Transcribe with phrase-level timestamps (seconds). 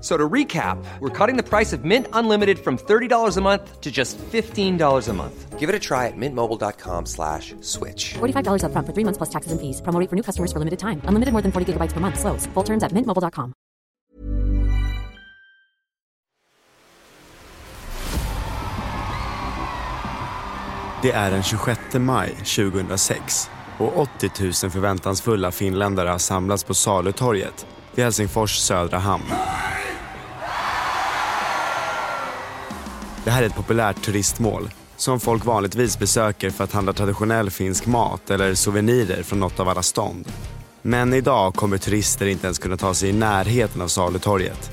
[0.00, 3.90] So to recap, we're cutting the price of Mint Unlimited from $30 a month to
[3.90, 5.58] just $15 a month.
[5.58, 8.14] Give it a try at mintmobile.com slash switch.
[8.14, 9.82] $45 upfront for three months plus taxes and fees.
[9.82, 11.02] Promo rate for new customers for limited time.
[11.04, 12.18] Unlimited more than 40 gigabytes per month.
[12.18, 12.46] Slows.
[12.54, 13.52] Full terms at mintmobile.com.
[21.02, 27.66] Det är den 26 maj 2006 och 80 000 förväntansfulla finländare har samlats på Salutorget
[27.94, 29.24] vid Helsingfors södra hamn.
[33.24, 37.86] Det här är ett populärt turistmål som folk vanligtvis besöker för att handla traditionell finsk
[37.86, 40.32] mat eller souvenirer från något av alla stånd.
[40.82, 44.70] Men idag kommer turister inte ens kunna ta sig i närheten av Salutorget.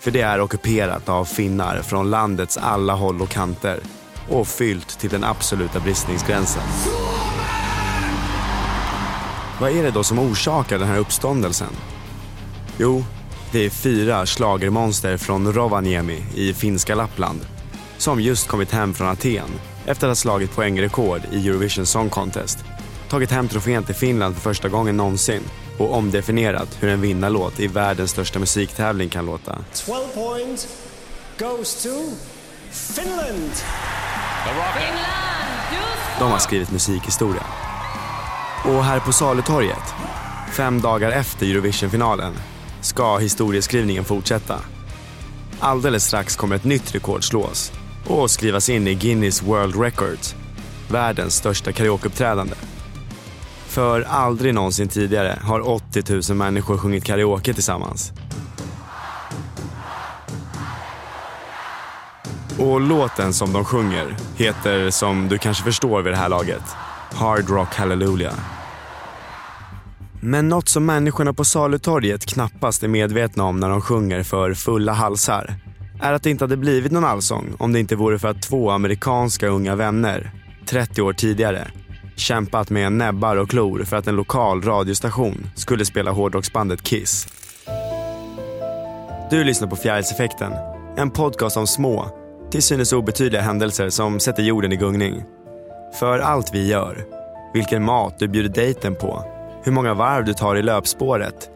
[0.00, 3.80] För det är ockuperat av finnar från landets alla håll och kanter
[4.28, 6.62] och fyllt till den absoluta bristningsgränsen.
[9.60, 11.72] Vad är det då som orsakar den här uppståndelsen?
[12.78, 13.04] Jo,
[13.52, 17.40] det är fyra slagermonster från Rovaniemi i finska Lappland
[18.02, 19.48] som just kommit hem från Aten
[19.86, 22.58] efter att ha slagit poängrekord i Eurovision Song Contest.
[23.08, 25.42] Tagit hem trofén till Finland för första gången någonsin
[25.78, 29.58] och omdefinierat hur en vinnarlåt i världens största musiktävling kan låta.
[29.86, 30.68] 12 points
[31.38, 31.88] goes to
[32.70, 33.50] Finland.
[36.18, 37.44] De har skrivit musikhistoria.
[38.64, 39.94] Och här på Salutorget,
[40.52, 42.32] fem dagar efter Eurovisionfinalen,
[42.80, 44.58] ska historieskrivningen fortsätta.
[45.60, 47.72] Alldeles strax kommer ett nytt rekord slås
[48.06, 50.34] och skrivas in i Guinness World Records,
[50.90, 52.54] världens största karaokeuppträdande.
[53.66, 58.12] För aldrig någonsin tidigare har 80 000 människor sjungit karaoke tillsammans.
[62.58, 66.62] Och låten som de sjunger heter, som du kanske förstår vid det här laget,
[67.12, 68.34] Hard Rock Hallelujah.
[70.20, 74.92] Men något som människorna på Salutorget knappast är medvetna om när de sjunger för fulla
[74.92, 75.54] halsar
[76.02, 78.70] är att det inte hade blivit någon allsång om det inte vore för att två
[78.70, 80.30] amerikanska unga vänner,
[80.66, 81.68] 30 år tidigare,
[82.16, 87.28] kämpat med näbbar och klor för att en lokal radiostation skulle spela hårdrocksbandet Kiss.
[89.30, 90.52] Du lyssnar på Fjärilseffekten,
[90.96, 92.18] en podcast om små,
[92.50, 95.22] till synes obetydliga händelser som sätter jorden i gungning.
[96.00, 97.04] För allt vi gör,
[97.54, 99.24] vilken mat du bjuder dejten på,
[99.64, 101.50] hur många varv du tar i löpspåret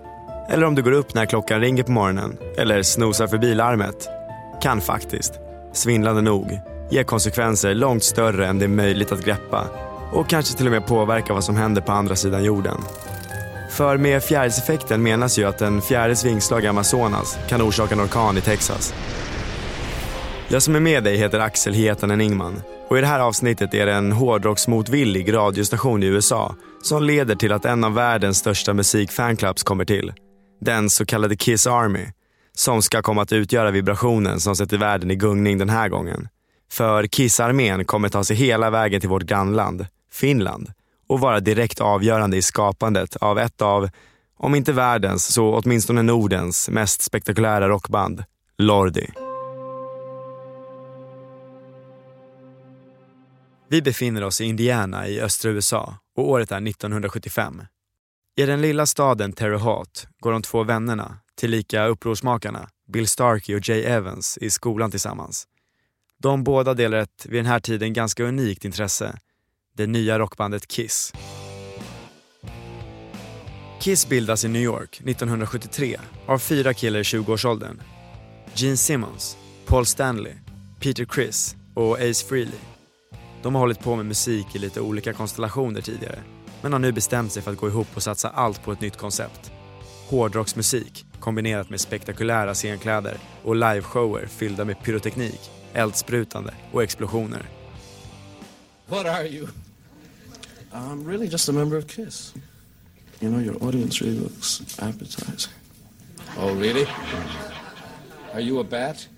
[0.49, 4.09] eller om du går upp när klockan ringer på morgonen eller snosar förbi larmet
[4.63, 5.33] kan faktiskt,
[5.73, 9.67] svindlande nog, ge konsekvenser långt större än det är möjligt att greppa
[10.13, 12.77] och kanske till och med påverka vad som händer på andra sidan jorden.
[13.71, 18.39] För med fjärilseffekten menas ju att en fjärils vingslag i Amazonas kan orsaka en orkan
[18.39, 18.95] i Texas.
[20.49, 23.87] Jag som är med dig heter Axel Hietanen Ingman och i det här avsnittet är
[23.87, 29.63] det en hårdrocksmotvillig radiostation i USA som leder till att en av världens största musikfanclubs
[29.63, 30.13] kommer till.
[30.61, 32.07] Den så kallade Kiss Army
[32.59, 36.29] som ska komma att utgöra vibrationen som sätter världen i gungning den här gången.
[36.71, 40.73] För Kissarmén kommer ta sig hela vägen till vårt grannland, Finland
[41.09, 43.89] och vara direkt avgörande i skapandet av ett av,
[44.37, 48.25] om inte världens så åtminstone Nordens mest spektakulära rockband,
[48.59, 49.07] Lordi.
[53.69, 57.63] Vi befinner oss i Indiana i östra USA och året är 1975.
[58.37, 63.69] I den lilla staden Terre Haute går de två vännerna, tillika upprorsmakarna, Bill Starkey och
[63.69, 65.47] Jay Evans, i skolan tillsammans.
[66.19, 69.19] De båda delar ett, vid den här tiden, ganska unikt intresse.
[69.77, 71.13] Det nya rockbandet Kiss.
[73.81, 77.81] Kiss bildas i New York 1973 av fyra killar i 20-årsåldern.
[78.55, 80.33] Gene Simmons, Paul Stanley,
[80.81, 82.59] Peter Criss och Ace Frehley.
[83.43, 86.23] De har hållit på med musik i lite olika konstellationer tidigare
[86.63, 88.97] men har nu bestämt sig för att gå ihop och satsa allt på ett nytt
[88.97, 89.53] koncept.
[90.09, 97.43] Hårdrocksmusik kombinerat med spektakulära scenkläder och liveshower fyllda med pyroteknik, eldsprutande och explosioner.
[98.89, 99.49] What are you?
[100.73, 102.35] I'm really just a member of KISS.
[103.21, 105.53] You know, your audience really looks appetizing.
[106.39, 106.87] Oh, really?
[108.35, 109.09] Are you a bat?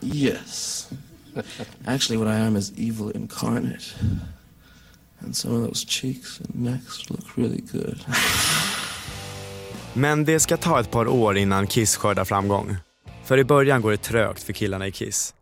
[0.00, 0.88] Yes.
[1.86, 3.94] Actually, what I am is evil incarnate.
[5.20, 8.00] And some of those cheeks and necks look really good.
[9.94, 12.76] Men det ska ta ett par år innan Kiss skördar framgång.
[13.24, 15.34] För i början går det trögt för killarna i Kiss.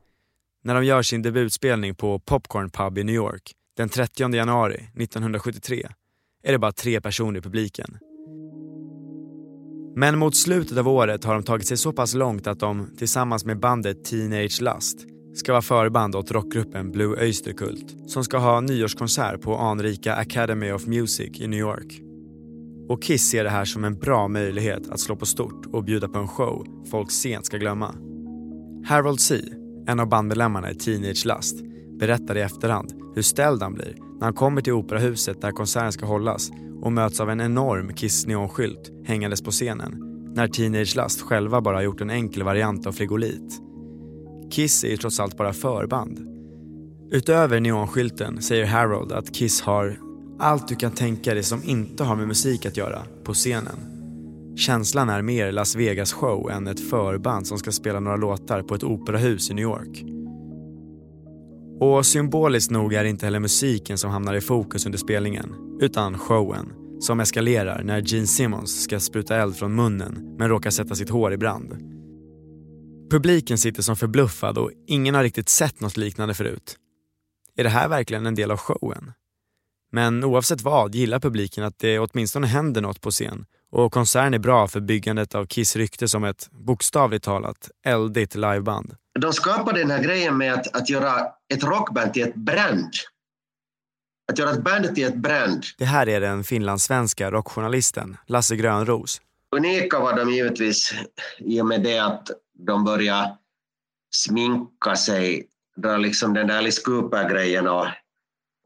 [0.65, 5.89] När de gör sin debutspelning på Popcorn Pub i New York den 30 januari 1973
[6.43, 7.99] är det bara tre personer i publiken.
[9.97, 13.45] Men mot slutet av året har de tagit sig så pass långt att de tillsammans
[13.45, 14.99] med bandet Teenage Lust
[15.35, 20.73] ska vara förband åt rockgruppen Blue Öyster Cult som ska ha nyårskonsert på anrika Academy
[20.73, 22.08] of Music i New York.
[22.89, 26.09] Och Kiss ser det här som en bra möjlighet att slå på stort och bjuda
[26.09, 27.95] på en show folk sent ska glömma.
[28.85, 29.41] Harold C,
[29.87, 31.57] en av bandmedlemmarna i Teenage Lust,
[31.99, 36.07] berättar i efterhand hur ställd han blir när han kommer till operahuset där konserten ska
[36.07, 36.51] hållas
[36.83, 41.77] och möts av en enorm Kiss neonskylt hängandes på scenen när Teenage Lust själva bara
[41.77, 43.63] har gjort en enkel variant av frigolit.
[44.51, 46.19] Kiss är ju trots allt bara förband.
[47.11, 50.08] Utöver neonskylten säger Harold att Kiss har
[50.39, 53.77] allt du kan tänka dig som inte har med musik att göra på scenen.
[54.57, 58.75] Känslan är mer Las Vegas show än ett förband som ska spela några låtar på
[58.75, 60.05] ett operahus i New York.
[61.81, 66.19] Och symboliskt nog är det inte heller musiken som hamnar i fokus under spelningen, utan
[66.19, 71.11] showen som eskalerar när Gene Simmons ska spruta eld från munnen men råkar sätta sitt
[71.11, 71.77] hår i brand.
[73.11, 76.77] Publiken sitter som förbluffad och ingen har riktigt sett något liknande förut.
[77.57, 79.13] Är det här verkligen en del av showen?
[79.91, 84.39] Men oavsett vad gillar publiken att det åtminstone händer något på scen och konserten är
[84.39, 88.97] bra för byggandet av Kiss rykte som ett bokstavligt talat eldigt liveband.
[89.21, 92.93] De skapade den här grejen med att, att göra ett rockband till ett brand.
[94.33, 95.65] Att göra ett band till ett brand.
[95.79, 99.21] Det här är den finlandssvenska rockjournalisten Lasse Grönros.
[99.57, 100.95] Unika var de givetvis
[101.39, 102.31] i och med det att
[102.67, 103.37] de började
[104.11, 105.47] sminka sig,
[105.77, 107.87] dra liksom den där Alice Cooper-grejen och,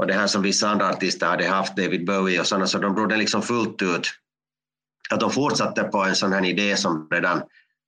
[0.03, 2.95] och det här som vissa andra artister hade haft, David Bowie och sådana, så de
[2.95, 4.09] drog det liksom fullt ut.
[5.11, 7.43] Att de fortsatte på en sån här idé som redan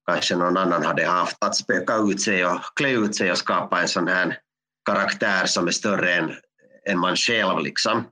[0.06, 3.82] kanske någon annan hade haft, att spöka ut sig och klä ut sig och skapa
[3.82, 4.38] en sån här
[4.84, 6.32] karaktär som är större än,
[6.88, 7.58] än man själv.
[7.58, 8.04] Liksom.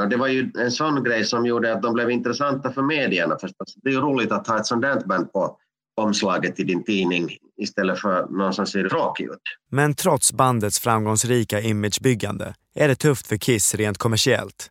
[0.00, 3.38] Och det var ju en sån grej som gjorde att de blev intressanta för medierna
[3.38, 3.74] förstås.
[3.74, 5.58] Det är ju roligt att ha ett sånt där band på
[5.96, 9.42] omslaget i din tidning istället för någon som ser tråkig ut.
[9.70, 14.70] Men trots bandets framgångsrika imagebyggande är det tufft för Kiss rent kommersiellt.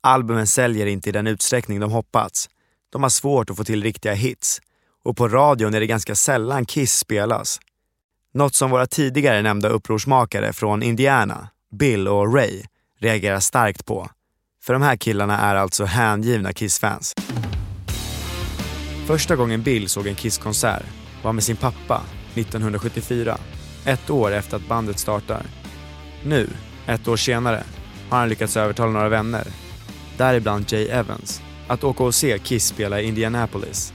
[0.00, 2.48] Albumen säljer inte i den utsträckning de hoppats.
[2.92, 4.60] De har svårt att få till riktiga hits
[5.04, 7.60] och på radion är det ganska sällan Kiss spelas.
[8.34, 11.48] Något som våra tidigare nämnda upprorsmakare från Indiana,
[11.78, 12.62] Bill och Ray,
[13.00, 14.08] reagerar starkt på.
[14.62, 17.14] För de här killarna är alltså hängivna Kiss-fans.
[19.06, 20.82] Första gången Bill såg en Kiss-konsert
[21.22, 22.02] var med sin pappa
[22.34, 23.38] 1974,
[23.84, 25.42] ett år efter att bandet startar.
[26.22, 26.48] Nu,
[26.86, 27.64] ett år senare,
[28.10, 29.46] har han lyckats övertala några vänner,
[30.16, 33.92] däribland Jay Evans, att åka och se Kiss spela i Indianapolis.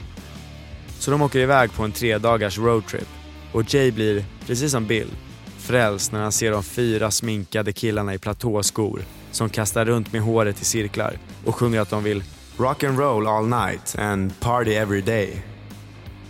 [0.98, 3.08] Så de åker iväg på en tre dagars roadtrip
[3.52, 5.10] och Jay blir, precis som Bill,
[5.58, 10.62] frälst när han ser de fyra sminkade killarna i platåskor som kastar runt med håret
[10.62, 12.22] i cirklar och sjunger att de vill
[12.60, 15.42] rock and roll all night and party every day.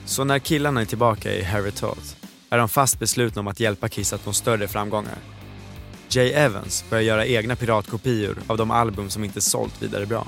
[0.04, 2.14] Så när killarna är tillbaka i Harry Toth
[2.50, 5.18] är de fast beslutna om att hjälpa Kiss att nå större framgångar.
[6.08, 10.26] Jay Evans börjar göra egna piratkopior av de album som inte sålt vidare bra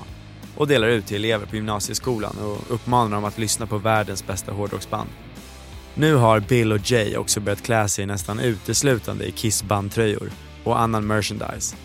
[0.57, 4.51] och delar ut till elever på gymnasieskolan och uppmanar dem att lyssna på världens bästa
[4.51, 5.09] hårdrocksband.
[5.93, 10.31] Nu har Bill och Jay också börjat klä sig nästan uteslutande i Kiss bandtröjor
[10.63, 11.75] och annan merchandise.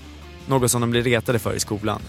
[0.46, 2.00] Något som de blir retade för i skolan.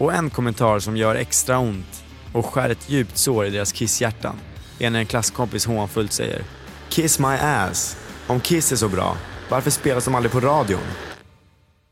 [0.00, 4.36] Och en kommentar som gör extra ont och skär ett djupt sår i deras kisshjärtan
[4.78, 6.42] är när en klasskompis hånfullt säger
[6.88, 7.96] “Kiss my ass.
[8.26, 9.16] Om Kiss är så bra,
[9.50, 10.80] varför spelas de aldrig på radion?”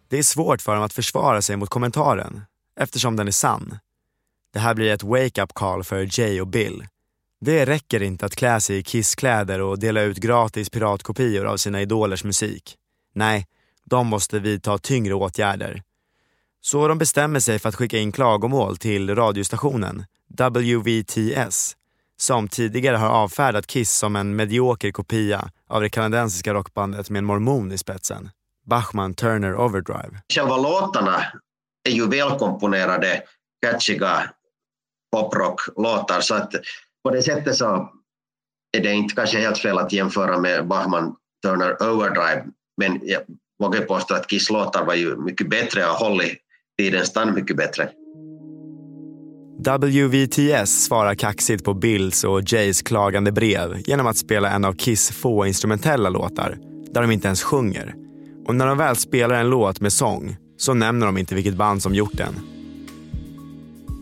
[0.09, 2.41] Det är svårt för dem att försvara sig mot kommentaren
[2.81, 3.79] eftersom den är sann.
[4.53, 6.87] Det här blir ett wake-up call för Jay och Bill.
[7.41, 11.83] Det räcker inte att klä sig i Kiss-kläder och dela ut gratis piratkopior av sina
[11.83, 12.77] idolers musik.
[13.15, 13.47] Nej,
[13.85, 15.83] de måste vidta tyngre åtgärder.
[16.71, 20.05] Så de bestämmer sig för att skicka in klagomål till radiostationen
[20.39, 21.77] WVTS
[22.17, 27.25] som tidigare har avfärdat Kiss som en medioker kopia av det kanadensiska rockbandet med en
[27.25, 28.31] mormon i spetsen.
[28.67, 30.21] Bachman Turner Overdrive.
[30.35, 31.25] Själva låtarna
[31.89, 33.23] är ju välkomponerade,
[33.67, 34.31] catchiga
[35.13, 36.55] poprocklåtar så att
[37.05, 37.93] på det sättet så
[38.77, 42.45] är det inte kanske helt fel att jämföra med Bachman Turner Overdrive
[42.77, 43.23] men jag
[43.59, 46.39] vågar påstå att Kiss låtar var ju mycket bättre och hållit
[46.79, 47.89] Tiden tand mycket bättre.
[49.59, 55.11] WVTS svarar kaxigt på Bills och Jays klagande brev genom att spela en av Kiss
[55.11, 56.59] få instrumentella låtar
[56.93, 57.95] där de inte ens sjunger.
[58.47, 61.83] Och när de väl spelar en låt med sång så nämner de inte vilket band
[61.83, 62.35] som gjort den.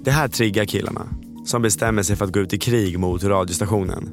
[0.04, 1.08] Det här triggar killarna
[1.44, 4.08] som bestämmer sig för att gå ut i krig mot radiostationen.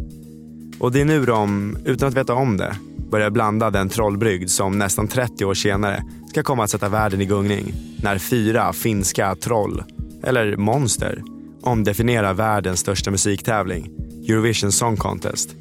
[0.79, 2.75] Och det är nu de, utan att veta om det,
[3.13, 7.25] börjar blanda den trollbrygd som nästan 30 år senare ska komma att sätta världen i
[7.25, 9.83] gungning när fyra finska troll,
[10.23, 11.23] eller monster,
[11.61, 13.91] omdefinierar världens största musiktävling,
[14.29, 15.55] Eurovision Song Contest,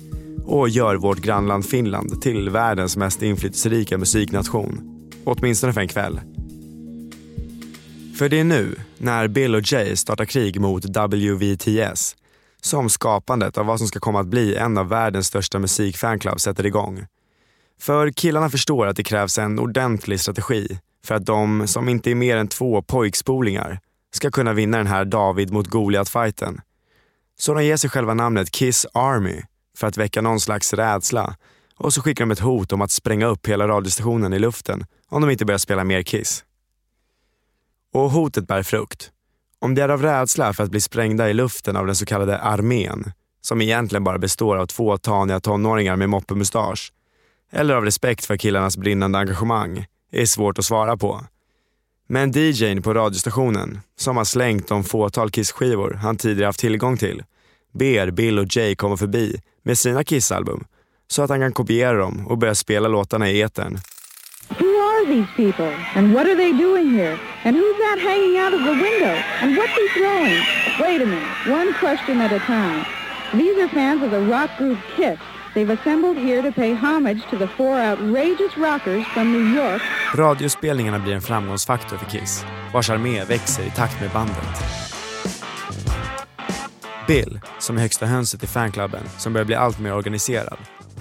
[0.44, 4.80] och gör vårt grannland Finland till världens mest inflytelserika musiknation.
[5.24, 6.20] Åtminstone för en kväll.
[8.18, 12.16] För det är nu, när Bill och Jay startar krig mot WVTS,
[12.60, 16.66] som skapandet av vad som ska komma att bli en av världens största musikfanclub sätter
[16.66, 17.06] igång.
[17.82, 22.14] För killarna förstår att det krävs en ordentlig strategi för att de, som inte är
[22.14, 23.80] mer än två pojkspolingar,
[24.14, 26.60] ska kunna vinna den här David mot Goliat-fighten.
[27.38, 29.42] Så de ger sig själva namnet Kiss Army
[29.76, 31.36] för att väcka någon slags rädsla
[31.76, 35.20] och så skickar de ett hot om att spränga upp hela radiostationen i luften om
[35.22, 36.44] de inte börjar spela mer Kiss.
[37.94, 39.10] Och hotet bär frukt.
[39.58, 42.38] Om det är av rädsla för att bli sprängda i luften av den så kallade
[42.38, 46.92] armén, som egentligen bara består av två taniga tonåringar med moppemustasch,
[47.52, 51.24] eller av respekt för killarnas brinnande engagemang, är svårt att svara på.
[52.08, 57.22] Men DJn på radiostationen, som har slängt de fåtal Kiss-skivor han tidigare haft tillgång till,
[57.72, 60.64] ber Bill och Jay komma förbi med sina Kiss-album
[61.08, 63.78] så att han kan kopiera dem och börja spela låtarna i etern.
[64.48, 65.72] Who are these people?
[65.94, 67.18] And what are they doing here?
[67.44, 69.16] And who's that hanging out of the window?
[69.42, 70.38] And what's he throwing?
[70.80, 72.84] Wait a minute, one question at a time.
[73.32, 75.18] These are fans of the rock group Kiss.
[75.54, 79.82] They've assembled here to pay homage to the four outrageous rockers from New York.
[80.14, 84.62] Radiospelningarna blir en framgångsfaktor för Kiss, vars armé växer i takt med bandet.
[87.06, 90.58] Bill, som är högsta hönset i fanklubben, som börjar bli allt mer organiserad,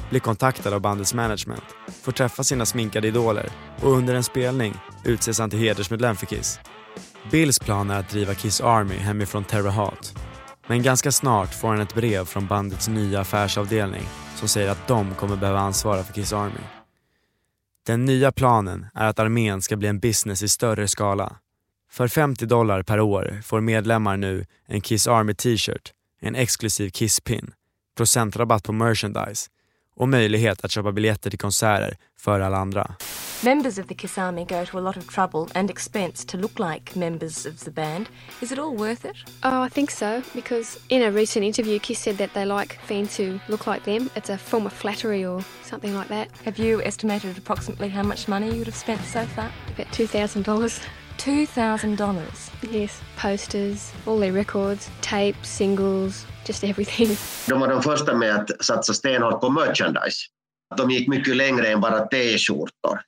[0.09, 1.65] blir kontaktad av bandets management,
[2.03, 3.49] får träffa sina sminkade idoler
[3.81, 4.73] och under en spelning
[5.05, 6.59] utses han till hedersmedlem för Kiss.
[7.31, 10.07] Bills plan är att driva Kiss Army hemifrån Terre Haute.
[10.67, 14.03] Men ganska snart får han ett brev från bandets nya affärsavdelning
[14.41, 16.61] som säger att de kommer behöva ansvara för Kiss Army.
[17.85, 21.35] Den nya planen är att armén ska bli en business i större skala.
[21.91, 27.51] För 50 dollar per år får medlemmar nu en Kiss Army t-shirt, en exklusiv Kiss-pin,
[27.97, 29.47] procentrabatt på merchandise
[29.95, 32.95] och möjlighet att köpa biljetter till konserter för alla andra.
[33.43, 36.59] Members of the Kiss Army go to a lot of trouble and expense to look
[36.59, 38.05] like members of the band.
[38.41, 39.15] Is it all worth it?
[39.43, 43.17] Oh, I think so, because in a recent interview, Kiss said that they like fans
[43.17, 44.09] who look like them.
[44.15, 46.27] It's a form of flattery or something like that.
[46.45, 49.49] Have you estimated approximately how much money you would have spent so far?
[49.73, 51.00] About $2,000.
[51.25, 52.21] $2,000?
[52.71, 57.17] Yes, posters, all their records, tapes, singles, just everything.
[57.47, 60.17] De var de första med att satsa stenhårt på merchandise.
[60.77, 63.01] De gick mycket längre än bara t-skjortor.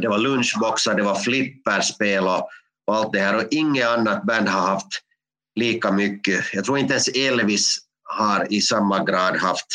[0.00, 2.48] Det var lunchboxar, det var flipperspel och,
[2.86, 3.36] och allt det här.
[3.36, 5.00] Och inget annat band har haft
[5.56, 6.44] lika mycket.
[6.52, 9.66] Jag tror inte ens Elvis har i samma grad haft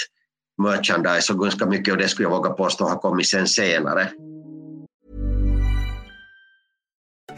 [0.61, 4.11] merchandise och ganska mycket av det skulle jag våga påstå har kommit sen senare.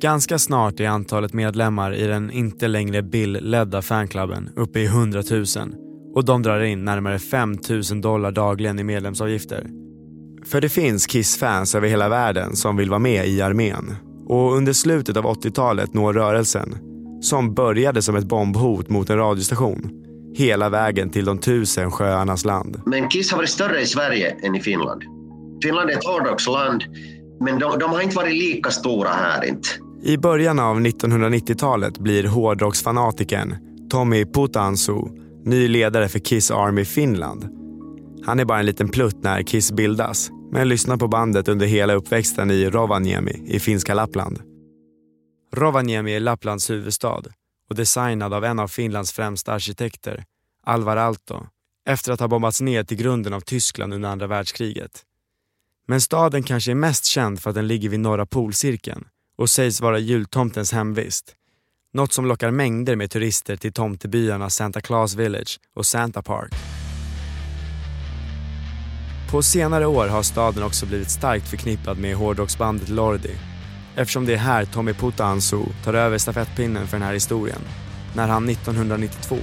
[0.00, 5.44] Ganska snart är antalet medlemmar i den inte längre Bill-ledda fanklubben uppe i 100 000
[6.14, 7.58] och de drar in närmare 5
[7.90, 9.66] 000 dollar dagligen i medlemsavgifter.
[10.44, 14.72] För det finns Kiss-fans över hela världen som vill vara med i armén och under
[14.72, 16.76] slutet av 80-talet når rörelsen,
[17.22, 19.90] som började som ett bombhot mot en radiostation,
[20.34, 22.82] hela vägen till de tusen sjöarnas land.
[22.86, 25.02] Men Kiss har varit större i Sverige än i Finland.
[25.62, 26.84] Finland är ett hårdrocksland
[27.40, 29.68] Men de, de har inte varit lika stora här inte.
[30.02, 33.56] I början av 1990-talet blir hårdrocksfanatikern
[33.90, 35.02] Tommy Putansu
[35.44, 37.48] ny ledare för Kiss Army Finland.
[38.26, 41.94] Han är bara en liten plutt när Kiss bildas, men lyssnar på bandet under hela
[41.94, 44.42] uppväxten i Rovaniemi i finska Lappland.
[45.52, 47.22] Rovaniemi är Lapplands huvudstad
[47.70, 50.24] och designad av en av Finlands främsta arkitekter,
[50.66, 51.46] Alvar Aalto,
[51.88, 55.02] efter att ha bombats ner till grunden av Tyskland under andra världskriget.
[55.88, 59.04] Men staden kanske är mest känd för att den ligger vid norra polcirkeln
[59.40, 61.34] och sägs vara jultomtens hemvist.
[61.92, 66.52] Något som lockar mängder med turister till tomtebyarna Santa Claus Village och Santa Park.
[69.30, 73.34] På senare år har staden också blivit starkt förknippad med hårdrocksbandet Lordi
[73.96, 77.60] eftersom det är här Tommy Putansu tar över stafettpinnen för den här historien
[78.16, 79.36] när han 1992,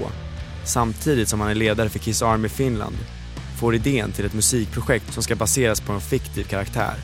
[0.66, 2.98] samtidigt som han är ledare för Kiss Army Finland,
[3.60, 6.96] får idén till ett musikprojekt som ska baseras på en fiktiv karaktär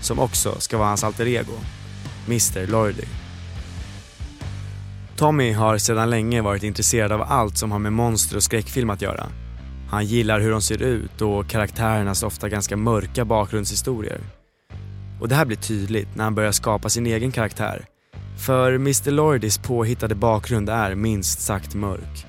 [0.00, 1.54] som också ska vara hans alter ego,
[2.26, 3.04] Mr Lordi.
[5.16, 9.02] Tommy har sedan länge varit intresserad av allt som har med monster och skräckfilm att
[9.02, 9.26] göra.
[9.90, 14.20] Han gillar hur de ser ut och karaktärernas ofta ganska mörka bakgrundshistorier.
[15.20, 17.84] Och det här blir tydligt när han börjar skapa sin egen karaktär.
[18.46, 22.26] För Mr Lordis påhittade bakgrund är minst sagt mörk.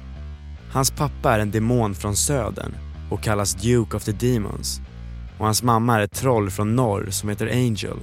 [0.71, 2.75] Hans pappa är en demon från södern
[3.11, 4.81] och kallas Duke of the Demons.
[5.37, 7.97] Och hans mamma är ett troll från norr som heter Angel.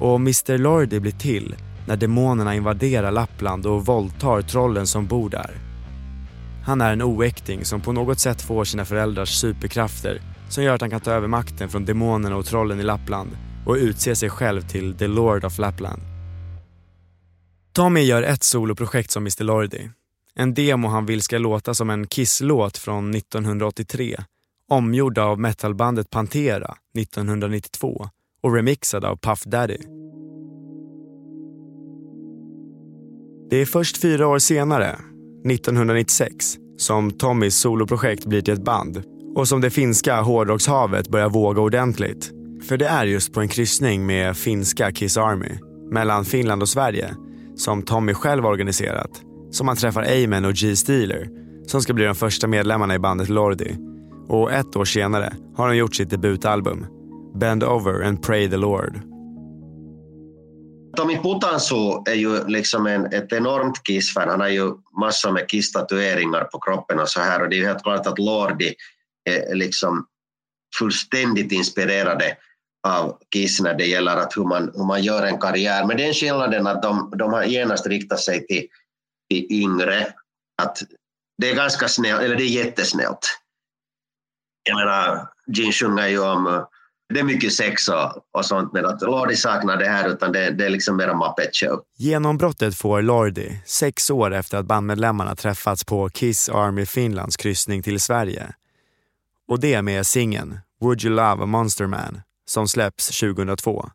[0.00, 5.50] Och Mr Lordi blir till när demonerna invaderar Lappland och våldtar trollen som bor där.
[6.64, 10.80] Han är en oäkting som på något sätt får sina föräldrars superkrafter som gör att
[10.80, 13.30] han kan ta över makten från demonerna och trollen i Lappland
[13.66, 16.02] och utse sig själv till The Lord of Lapland.
[17.72, 19.90] Tommy gör ett soloprojekt som Mr Lordi.
[20.34, 24.16] En demo han vill ska låta som en Kiss-låt från 1983
[24.68, 28.08] omgjord av metalbandet Pantera 1992
[28.42, 29.78] och remixad av Puff Daddy.
[33.50, 34.88] Det är först fyra år senare,
[35.50, 39.02] 1996, som Tommys soloprojekt blir till ett band
[39.36, 42.32] och som det finska hårdrockshavet börjar våga ordentligt.
[42.68, 45.58] För det är just på en kryssning med finska Kiss Army
[45.90, 47.14] mellan Finland och Sverige
[47.56, 51.28] som Tommy själv organiserat som han träffar Amen och G Steeler
[51.66, 53.76] som ska bli de första medlemmarna i bandet Lordi.
[54.28, 56.86] Och ett år senare har de gjort sitt debutalbum
[57.38, 59.02] Bend Over and Pray the Lord.
[60.96, 64.28] Tommy Putansu är ju liksom en, ett enormt Kiss-fan.
[64.28, 67.42] Han har ju massor med Kiss-tatueringar på kroppen och så här.
[67.42, 68.74] Och det är ju helt klart att Lordi
[69.24, 70.06] är liksom
[70.78, 72.36] fullständigt inspirerade
[72.86, 75.86] av Kiss när det gäller att hur, man, hur man gör en karriär.
[75.86, 78.66] Men den skillnaden att de, de har genast riktat sig till,
[79.30, 80.12] till yngre.
[80.62, 80.78] Att
[81.38, 83.38] det är ganska snällt, eller det är jättesnällt.
[84.62, 86.66] Jag menar, Gene sjunger ju om
[87.14, 90.50] det är mycket sex och, och sånt, men att Lordi saknar det här utan det,
[90.50, 91.80] det är liksom mer Muppet Show.
[91.98, 98.00] Genombrottet får Lordi sex år efter att bandmedlemmarna träffats på Kiss Army Finlands kryssning till
[98.00, 98.46] Sverige.
[99.48, 103.90] Och det med singeln Would You Love a Monster Man som släpps 2002.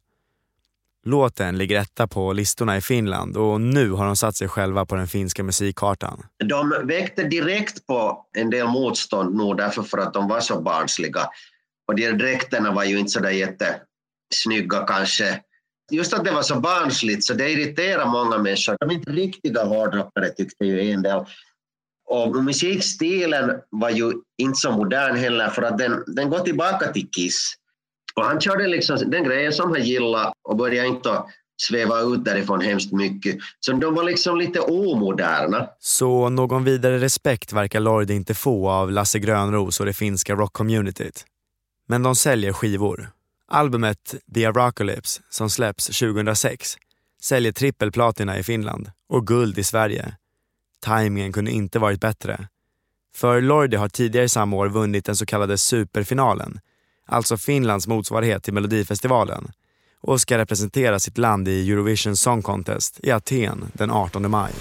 [1.05, 4.95] Låten ligger etta på listorna i Finland och nu har de satt sig själva på
[4.95, 6.23] den finska musikkartan.
[6.45, 11.21] De väckte direkt på en del motstånd nog därför för att de var så barnsliga.
[11.87, 15.41] Och de dräkterna var ju inte så där jättesnygga kanske.
[15.91, 18.77] Just att det var så barnsligt så det irriterar många människor.
[18.79, 21.25] De är inte riktiga hårdrockare tyckte ju en del.
[22.05, 27.09] Och musikstilen var ju inte så modern heller för att den, den går tillbaka till
[27.09, 27.53] Kiss.
[28.15, 31.23] Och han körde liksom den grejen som han gillade och började inte
[31.61, 33.37] sväva ut därifrån hemskt mycket.
[33.59, 35.69] Så de var liksom lite omoderna.
[35.79, 41.25] Så någon vidare respekt verkar Lord inte få av Lasse Grönros och det finska rockcommunityt.
[41.93, 43.09] Men de säljer skivor.
[43.47, 46.75] Albumet The Apocalypse, som släpps 2006,
[47.21, 50.15] säljer trippelplatina i Finland och guld i Sverige.
[50.85, 52.47] Timingen kunde inte varit bättre.
[53.15, 56.59] För Lordi har tidigare samma år vunnit den så kallade superfinalen,
[57.07, 59.51] alltså Finlands motsvarighet till Melodifestivalen
[60.01, 64.53] och ska representera sitt land i Eurovision Song Contest i Aten den 18 maj.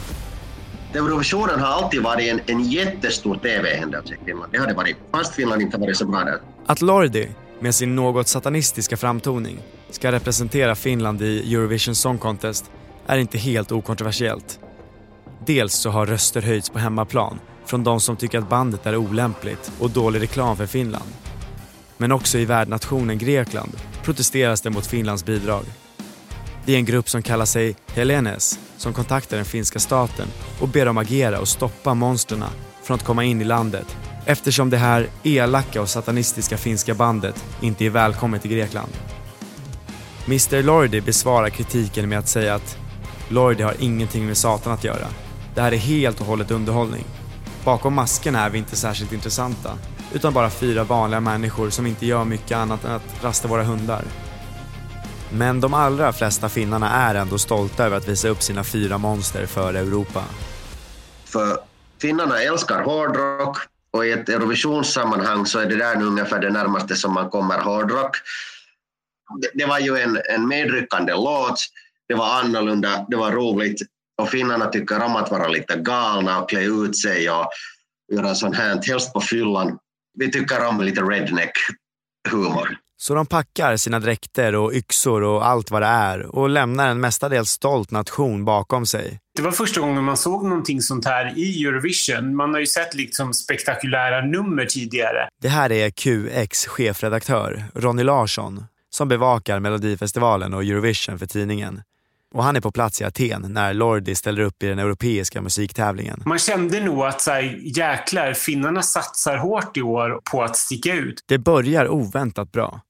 [0.95, 4.53] Eurovisionen har alltid varit en, en jättestor tv-händelse i Finland.
[4.53, 6.41] Det har det varit, fast Finland inte varit så bra där.
[6.67, 7.29] Att Lordi,
[7.61, 9.59] med sin något satanistiska framtoning,
[9.91, 12.71] ska representera Finland i Eurovision Song Contest
[13.07, 14.59] är inte helt okontroversiellt.
[15.47, 19.73] Dels så har röster höjts på hemmaplan från de som tycker att bandet är olämpligt
[19.79, 21.11] och dålig reklam för Finland.
[21.97, 23.73] Men också i värdnationen Grekland
[24.03, 25.65] protesteras det mot Finlands bidrag.
[26.65, 30.27] Det är en grupp som kallar sig Helenes som kontaktar den finska staten
[30.61, 32.45] och ber dem agera och stoppa monstren
[32.83, 33.97] från att komma in i landet
[34.27, 38.93] eftersom det här elaka och satanistiska finska bandet inte är välkommet i Grekland.
[40.27, 42.79] Mr Lordi besvarar kritiken med att säga att
[43.29, 45.07] Lordi har ingenting med Satan att göra.
[45.55, 47.05] Det här är helt och hållet underhållning.
[47.65, 49.79] Bakom maskerna är vi inte särskilt intressanta,
[50.13, 54.05] utan bara fyra vanliga människor som inte gör mycket annat än att rasta våra hundar.
[55.31, 59.47] Men de allra flesta finnarna är ändå stolta över att visa upp sina fyra monster
[59.47, 60.25] för Europa.
[61.25, 61.59] För
[62.01, 63.59] finnarna älskar hårdrock
[63.93, 68.17] och i ett Eurovisionssammanhang så är det där ungefär det närmaste som man kommer hårdrock.
[69.41, 71.67] Det, det var ju en, en medryckande låt,
[72.09, 73.83] det var annorlunda, det var roligt
[74.23, 77.47] och finnarna tycker om att vara lite galna och klä ut sig och
[78.13, 79.79] göra sånt här, helst på fyllan.
[80.19, 82.77] Vi tycker om lite redneck-humor.
[83.03, 87.01] Så de packar sina dräkter och yxor och allt vad det är och lämnar en
[87.01, 89.19] mestadels stolt nation bakom sig.
[89.37, 92.37] Det var första gången man såg någonting sånt här i Eurovision.
[92.37, 95.29] Man har ju sett liksom spektakulära nummer tidigare.
[95.41, 101.83] Det här är QX chefredaktör Ronny Larsson som bevakar Melodifestivalen och Eurovision för tidningen.
[102.35, 106.23] Och han är på plats i Aten när Lordi ställer upp i den europeiska musiktävlingen.
[106.27, 110.95] Man kände nog att så här, jäklar, finnarna satsar hårt i år på att sticka
[110.95, 111.25] ut.
[111.29, 112.81] Det börjar oväntat bra.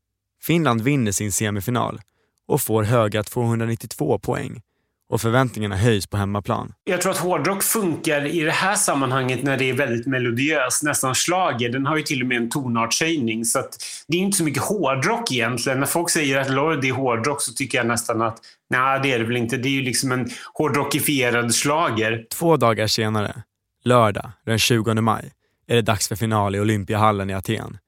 [0.42, 2.00] Finland vinner sin semifinal
[2.48, 4.62] och får höga 292 poäng
[5.09, 6.72] och förväntningarna höjs på hemmaplan.
[6.85, 11.14] Jag tror att hårdrock funkar i det här sammanhanget när det är väldigt melodiöst, nästan
[11.14, 11.68] slager.
[11.68, 13.44] Den har ju till och med en tonartshöjning.
[13.44, 13.76] Så att
[14.09, 15.81] det är inte så mycket hårdrock egentligen.
[15.81, 18.38] När folk säger att Lord är hårdrock så tycker jag nästan att
[18.70, 19.57] nej, det är det väl inte.
[19.57, 22.24] Det är ju liksom en hårdrockifierad slager.
[22.31, 23.42] Två dagar senare,
[23.85, 25.33] lördag den 20 maj,
[25.66, 27.78] är det dags för final i Olympiahallen i Aten.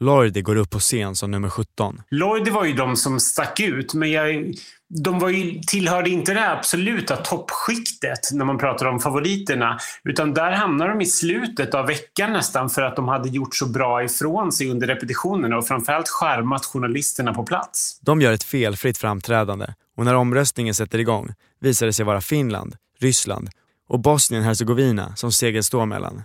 [0.00, 2.02] Lordi går upp på scen som nummer 17.
[2.10, 4.54] Lordi var ju de som stack ut, men jag,
[4.88, 9.78] de var ju, tillhörde inte det absoluta toppskiktet när man pratar om favoriterna.
[10.04, 13.66] Utan där hamnade de i slutet av veckan nästan för att de hade gjort så
[13.66, 18.00] bra ifrån sig under repetitionerna och framförallt skärmat journalisterna på plats.
[18.00, 22.76] De gör ett felfritt framträdande och när omröstningen sätter igång visar det sig vara Finland,
[23.00, 23.50] Ryssland
[23.88, 26.22] och Bosnien-Hercegovina som segern står mellan.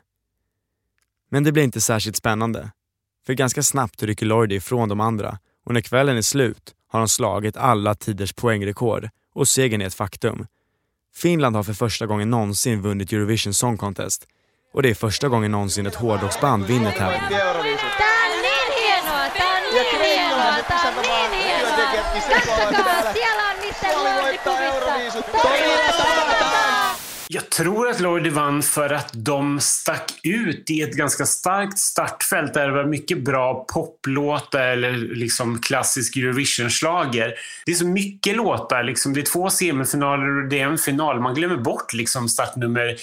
[1.31, 2.71] Men det blir inte särskilt spännande.
[3.25, 7.09] För ganska snabbt rycker Lordi ifrån de andra och när kvällen är slut har de
[7.09, 10.47] slagit alla tiders poängrekord och segern är ett faktum.
[11.15, 14.27] Finland har för första gången någonsin vunnit Eurovision Song Contest
[14.73, 17.29] och det är första gången någonsin ett hårdrocksband vinner tävlingen.
[22.53, 23.53] Katsokaa, siellä on.
[27.34, 32.54] Jag tror att Lordi vann för att de stack ut i ett ganska starkt startfält
[32.54, 37.34] där det var mycket bra poplåtar eller liksom klassisk Eurovision-schlager.
[37.65, 38.84] Det är så mycket låtar.
[38.84, 39.13] Liksom.
[39.13, 41.22] Det är två semifinaler och det är en final.
[41.22, 42.96] Man glömmer bort liksom startnummer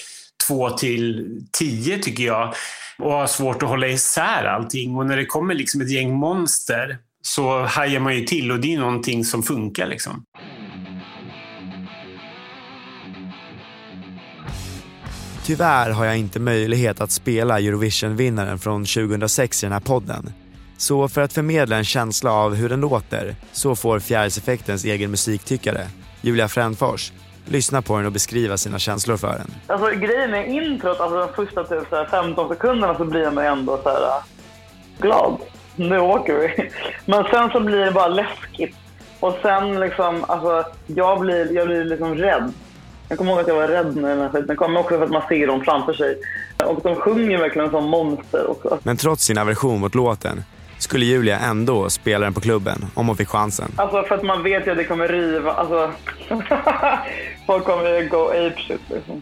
[0.47, 2.53] två till tio tycker jag
[2.97, 4.95] och har svårt att hålla isär allting.
[4.95, 8.73] Och när det kommer liksom ett gäng monster så hajar man ju till och det
[8.73, 9.87] är någonting som funkar.
[9.87, 10.23] Liksom.
[15.51, 20.33] Tyvärr har jag inte möjlighet att spela Eurovision-vinnaren från 2006 i den här podden.
[20.77, 25.87] Så för att förmedla en känsla av hur den låter så får Fjärilseffektens egen musiktyckare,
[26.21, 27.11] Julia Frändfors,
[27.45, 29.53] lyssna på den och beskriva sina känslor för den.
[29.67, 33.45] Alltså grejen med introt, alltså de första typ, så här, 15 sekunderna så blir man
[33.45, 34.23] ändå så här äh,
[34.99, 35.37] glad.
[35.75, 36.69] Nu åker vi.
[37.05, 38.75] Men sen så blir det bara läskigt.
[39.19, 42.53] Och sen liksom, alltså jag blir, jag blir liksom rädd.
[43.11, 45.11] Jag kommer ihåg att jag var rädd när den här skiten kom, också för att
[45.11, 46.17] man ser dem framför sig.
[46.65, 48.79] Och de sjunger verkligen som monster också.
[48.83, 50.43] Men trots sin aversion mot låten
[50.77, 53.71] skulle Julia ändå spela den på klubben om hon fick chansen.
[53.75, 55.91] Alltså för att man vet ju att det kommer riva, alltså.
[57.47, 59.21] Folk kommer ju gå apeshit liksom.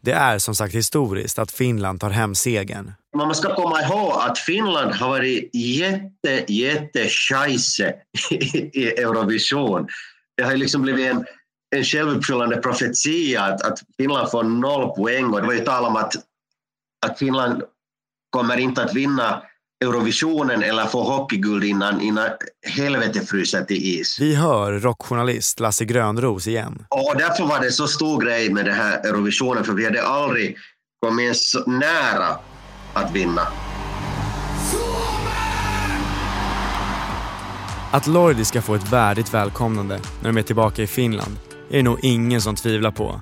[0.00, 2.92] Det är som sagt historiskt att Finland tar hem segern.
[3.16, 7.94] Man ska komma ihåg att Finland har varit jätte, jätte scheisse
[8.30, 9.86] i Eurovision.
[10.36, 11.24] Det har liksom blivit en,
[11.72, 15.96] en självuppfyllande profetia att, att Finland får noll poäng och det var ju tal om
[15.96, 16.14] att,
[17.06, 17.62] att Finland
[18.30, 19.42] kommer inte att vinna
[19.84, 22.28] Eurovisionen eller få hockeyguld innan, innan
[22.66, 24.20] helvete fryser till is.
[24.20, 26.86] Vi hör rockjournalist Lasse Grönros igen.
[26.88, 30.56] Och därför var det så stor grej med den här Eurovisionen för vi hade aldrig
[31.06, 32.38] kommit ens så nära
[32.92, 33.42] att vinna.
[37.92, 41.82] Att Lordi ska få ett värdigt välkomnande när de är tillbaka i Finland är det
[41.82, 43.20] nog ingen som tvivlar på.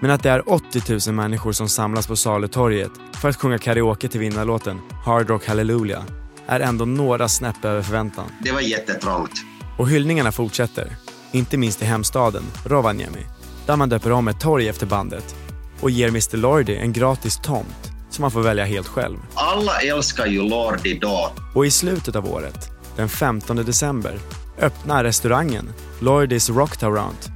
[0.00, 4.08] Men att det är 80 000 människor som samlas på Salutorget för att sjunga karaoke
[4.08, 6.02] till vinnarlåten Hard Rock Hallelujah
[6.46, 8.24] är ändå några snäpp över förväntan.
[8.42, 9.32] Det var jättetrångt.
[9.78, 10.96] Och hyllningarna fortsätter,
[11.32, 13.26] inte minst i hemstaden Rovaniemi,
[13.66, 15.36] där man döper om ett torg efter bandet
[15.80, 19.16] och ger Mr Lordi en gratis tomt som man får välja helt själv.
[19.34, 21.32] Alla älskar ju Lordi då.
[21.54, 24.18] Och i slutet av året, den 15 december,
[24.58, 27.35] öppnar restaurangen Lloydys Rock Tarant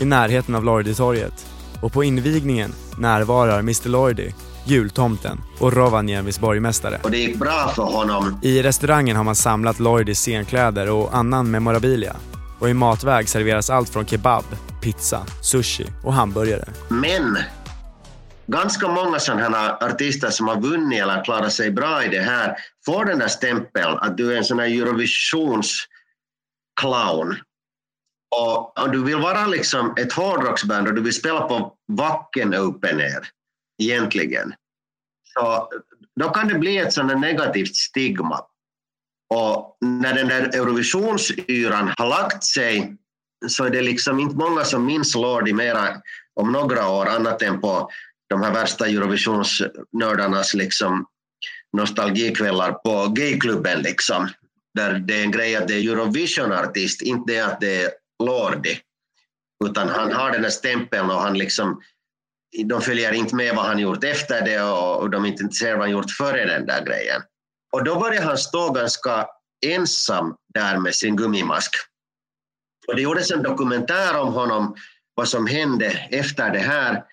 [0.00, 1.46] i närheten av Lloydytorget
[1.82, 4.30] och på invigningen närvarar Mr Lloydy,
[4.64, 7.00] jultomten och Rovaniemis borgmästare.
[7.02, 8.40] Och det gick bra för honom.
[8.42, 12.16] I restaurangen har man samlat Lloydys scenkläder och annan memorabilia
[12.58, 14.44] och i matväg serveras allt från kebab,
[14.82, 16.64] pizza, sushi och hamburgare.
[16.88, 17.38] Men
[18.46, 22.56] ganska många sådana här artister som har vunnit eller klarat sig bra i det här
[22.86, 27.36] får den där stämpeln att du är en sån här Eurovisionsclown.
[28.36, 33.00] Och om du vill vara liksom ett hårdrocksband och du vill spela på Wacken Open
[33.00, 33.28] Air,
[33.82, 34.54] egentligen,
[35.34, 35.68] så
[36.20, 38.40] då kan det bli ett sådant negativt stigma.
[39.34, 42.96] Och när den där Eurovisionsyran har lagt sig
[43.48, 46.02] så är det liksom inte många som minns Lordi mera
[46.34, 47.90] om några år annat än på
[48.28, 51.06] de här värsta Eurovisionsnördarnas liksom
[51.72, 54.28] nostalgikvällar på gayklubben liksom.
[54.74, 57.90] Där det är en grej att det är Eurovision-artist, inte det att det är
[58.20, 58.80] Lordi.
[59.64, 61.82] Utan han har den här stämpeln och han liksom,
[62.64, 65.86] de följer inte med vad han gjort efter det och, de är inte intresserade vad
[65.86, 67.22] han gjort före den där grejen.
[67.72, 69.26] Och då började han stå ganska
[69.66, 71.74] ensam där med sin gummimask.
[72.88, 74.76] Och det gjordes en dokumentär om honom,
[75.14, 77.04] vad som hände efter det här.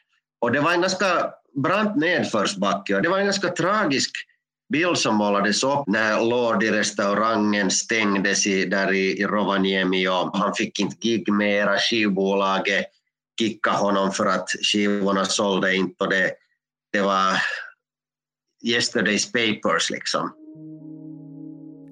[0.42, 1.32] Och det var en ganska
[1.64, 4.12] brant nedförsbacke och det var en ganska tragisk
[4.74, 10.80] bild som målades upp när Lordi-restaurangen stängdes i, där i, i Rovaniemi och han fick
[10.80, 11.78] inte gig mera.
[11.78, 12.86] Skivbolaget
[13.40, 16.32] kickade honom för att skivorna sålde inte och det,
[16.94, 17.42] det var
[18.66, 20.32] yesterday's papers liksom.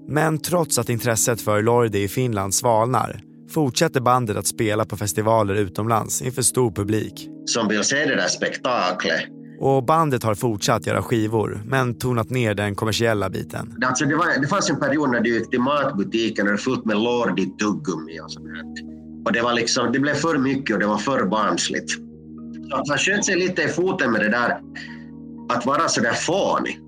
[0.07, 5.55] Men trots att intresset för Lordi i Finland svalnar fortsätter bandet att spela på festivaler
[5.55, 7.29] utomlands inför stor publik.
[7.45, 9.34] Som vill se det där spektaklet.
[9.59, 13.77] Och bandet har fortsatt göra skivor, men tonat ner den kommersiella biten.
[13.85, 16.85] Alltså det, var, det fanns en period när du gick till matbutiken och det fullt
[16.85, 18.47] med Lordi tuggummi och sånt.
[19.25, 21.91] Och det, var liksom, det blev för mycket och det var för barnsligt.
[22.69, 24.59] Så han sköt sig lite i foten med det där
[25.49, 26.79] att vara så där fånig.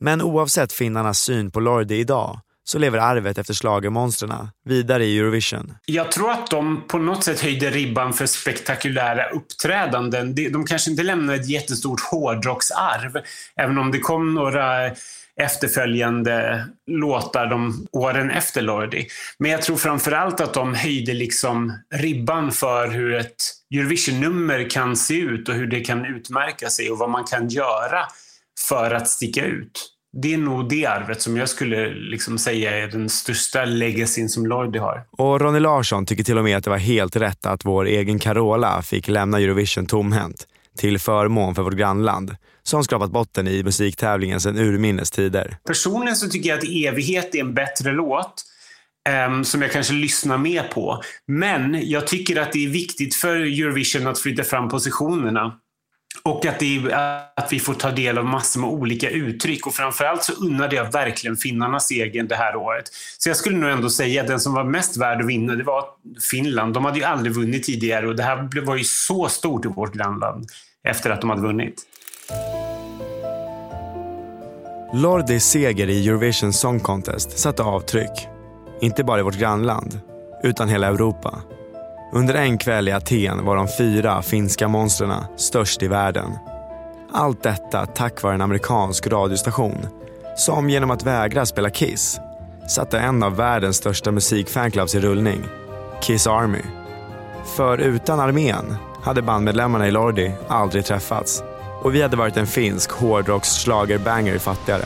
[0.00, 5.74] Men oavsett finnarnas syn på Lordi idag så lever arvet efter schlagermonstren vidare i Eurovision.
[5.86, 10.34] Jag tror att de på något sätt höjde ribban för spektakulära uppträdanden.
[10.52, 13.22] De kanske inte lämnade ett jättestort hårdrocksarv,
[13.56, 14.90] även om det kom några
[15.40, 19.06] efterföljande låtar de åren efter Lordi.
[19.38, 23.42] Men jag tror framförallt att de höjde liksom ribban för hur ett
[23.74, 28.04] Eurovision-nummer kan se ut och hur det kan utmärka sig och vad man kan göra
[28.68, 29.97] för att sticka ut.
[30.12, 34.46] Det är nog det arvet som jag skulle liksom säga är den största legacyn som
[34.46, 35.04] Lordi har.
[35.10, 38.18] Och Ronny Larsson tycker till och med att det var helt rätt att vår egen
[38.18, 40.46] Carola fick lämna Eurovision tomhänt
[40.78, 45.56] till förmån för vårt grannland som skrapat botten i musiktävlingen sedan urminnes tider.
[45.66, 48.44] Personligen så tycker jag att Evighet är en bättre låt
[49.28, 51.02] um, som jag kanske lyssnar mer på.
[51.26, 55.52] Men jag tycker att det är viktigt för Eurovision att flytta fram positionerna.
[56.22, 56.94] Och att, det,
[57.36, 59.66] att vi får ta del av massor med olika uttryck.
[59.66, 62.84] Och framförallt så unnade jag verkligen finnarna segern det här året.
[63.18, 65.64] Så jag skulle nog ändå säga att den som var mest värd att vinna, det
[65.64, 65.84] var
[66.30, 66.74] Finland.
[66.74, 69.94] De hade ju aldrig vunnit tidigare och det här var ju så stort i vårt
[69.94, 70.46] grannland
[70.88, 71.84] efter att de hade vunnit.
[74.94, 78.28] Lordis seger i Eurovision Song Contest satte avtryck.
[78.80, 80.00] Inte bara i vårt grannland,
[80.42, 81.42] utan hela Europa.
[82.12, 86.38] Under en kväll i Aten var de fyra finska monstren störst i världen.
[87.12, 89.86] Allt detta tack vare en amerikansk radiostation
[90.36, 92.20] som genom att vägra spela Kiss
[92.68, 95.44] satte en av världens största musikfanclubs i rullning,
[96.02, 96.62] Kiss Army.
[97.56, 101.42] För utan armén hade bandmedlemmarna i Lordi aldrig träffats
[101.82, 104.84] och vi hade varit en finsk hårdrocksschlagerbanger fattigare.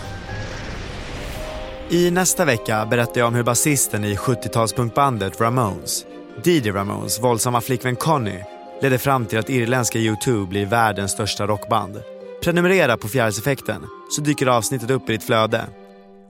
[1.88, 6.04] I nästa vecka berättar jag om hur basisten i 70-talspunkbandet Ramones
[6.44, 8.44] Didi Ramones våldsamma flickvän Connie
[8.80, 12.02] ledde fram till att irländska U2 blir världens största rockband.
[12.42, 15.66] Prenumerera på Fjärilseffekten så dyker avsnittet upp i ditt flöde.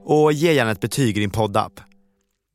[0.05, 1.73] Och ge gärna ett betyg i din poddapp.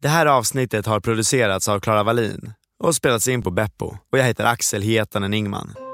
[0.02, 2.52] Det här avsnittet har producerats av Klara Wallin
[2.84, 5.87] och spelats in på Beppo och jag heter Axel Hietanen Ingman.